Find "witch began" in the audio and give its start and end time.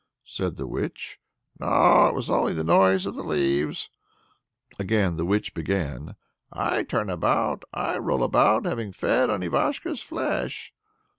5.27-6.15